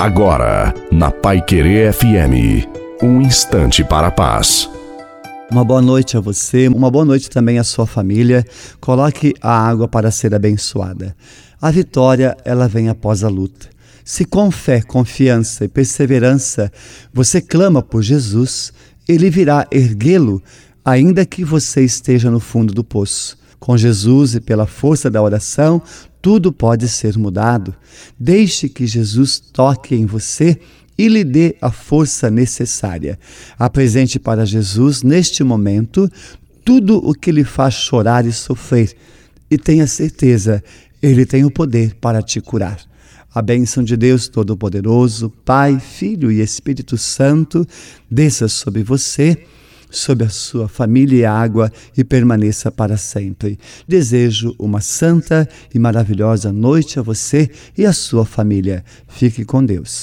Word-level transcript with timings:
Agora, 0.00 0.72
na 0.90 1.10
Pai 1.10 1.44
Querer 1.44 1.92
FM, 1.92 2.66
um 3.02 3.20
instante 3.20 3.84
para 3.84 4.06
a 4.06 4.10
paz. 4.10 4.66
Uma 5.52 5.62
boa 5.62 5.82
noite 5.82 6.16
a 6.16 6.20
você, 6.20 6.68
uma 6.68 6.90
boa 6.90 7.04
noite 7.04 7.28
também 7.28 7.58
à 7.58 7.64
sua 7.64 7.86
família. 7.86 8.42
Coloque 8.80 9.34
a 9.42 9.52
água 9.52 9.86
para 9.86 10.10
ser 10.10 10.34
abençoada. 10.34 11.14
A 11.60 11.70
vitória, 11.70 12.34
ela 12.46 12.66
vem 12.66 12.88
após 12.88 13.22
a 13.22 13.28
luta. 13.28 13.68
Se 14.02 14.24
com 14.24 14.50
fé, 14.50 14.80
confiança 14.80 15.66
e 15.66 15.68
perseverança 15.68 16.72
você 17.12 17.38
clama 17.42 17.82
por 17.82 18.00
Jesus, 18.00 18.72
ele 19.06 19.28
virá 19.28 19.66
erguê-lo, 19.70 20.42
ainda 20.82 21.26
que 21.26 21.44
você 21.44 21.84
esteja 21.84 22.30
no 22.30 22.40
fundo 22.40 22.72
do 22.72 22.82
poço. 22.82 23.38
Com 23.60 23.76
Jesus 23.76 24.34
e 24.34 24.40
pela 24.40 24.66
força 24.66 25.10
da 25.10 25.22
oração, 25.22 25.82
tudo 26.22 26.50
pode 26.50 26.88
ser 26.88 27.16
mudado. 27.18 27.74
Deixe 28.18 28.68
que 28.68 28.86
Jesus 28.86 29.38
toque 29.38 29.94
em 29.94 30.06
você 30.06 30.58
e 30.96 31.08
lhe 31.08 31.22
dê 31.22 31.56
a 31.60 31.70
força 31.70 32.30
necessária. 32.30 33.18
Apresente 33.58 34.18
para 34.18 34.46
Jesus, 34.46 35.02
neste 35.02 35.44
momento, 35.44 36.10
tudo 36.64 36.96
o 36.98 37.14
que 37.14 37.30
lhe 37.30 37.44
faz 37.44 37.74
chorar 37.74 38.26
e 38.26 38.32
sofrer. 38.32 38.96
E 39.50 39.58
tenha 39.58 39.86
certeza, 39.86 40.64
ele 41.02 41.26
tem 41.26 41.44
o 41.44 41.50
poder 41.50 41.94
para 41.94 42.22
te 42.22 42.40
curar. 42.40 42.78
A 43.32 43.40
bênção 43.40 43.82
de 43.82 43.96
Deus 43.96 44.26
Todo-Poderoso, 44.26 45.30
Pai, 45.44 45.78
Filho 45.78 46.32
e 46.32 46.40
Espírito 46.40 46.98
Santo, 46.98 47.66
desça 48.10 48.48
sobre 48.48 48.82
você 48.82 49.38
sobre 49.90 50.26
a 50.26 50.28
sua 50.28 50.68
família 50.68 51.18
e 51.18 51.24
água 51.24 51.72
e 51.96 52.04
permaneça 52.04 52.70
para 52.70 52.96
sempre. 52.96 53.58
Desejo 53.86 54.54
uma 54.58 54.80
santa 54.80 55.48
e 55.74 55.78
maravilhosa 55.78 56.52
noite 56.52 56.98
a 56.98 57.02
você 57.02 57.50
e 57.76 57.84
a 57.84 57.92
sua 57.92 58.24
família. 58.24 58.84
Fique 59.08 59.44
com 59.44 59.64
Deus. 59.64 59.98